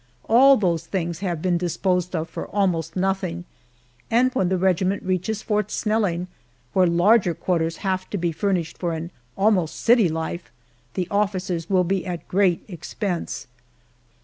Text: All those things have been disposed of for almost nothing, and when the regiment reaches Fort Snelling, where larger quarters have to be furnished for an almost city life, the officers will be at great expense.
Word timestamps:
All 0.27 0.57
those 0.57 0.87
things 0.87 1.19
have 1.19 1.43
been 1.43 1.59
disposed 1.59 2.15
of 2.15 2.27
for 2.27 2.47
almost 2.47 2.95
nothing, 2.95 3.43
and 4.09 4.33
when 4.33 4.49
the 4.49 4.57
regiment 4.57 5.03
reaches 5.03 5.43
Fort 5.43 5.69
Snelling, 5.69 6.25
where 6.73 6.87
larger 6.87 7.35
quarters 7.35 7.77
have 7.85 8.09
to 8.09 8.17
be 8.17 8.31
furnished 8.31 8.79
for 8.79 8.93
an 8.93 9.11
almost 9.37 9.75
city 9.75 10.09
life, 10.09 10.51
the 10.95 11.07
officers 11.11 11.69
will 11.69 11.83
be 11.83 12.03
at 12.03 12.27
great 12.27 12.63
expense. 12.67 13.45